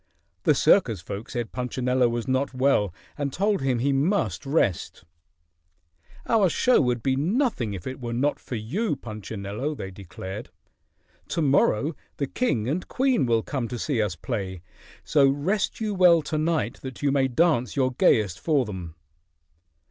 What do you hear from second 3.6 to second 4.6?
him he must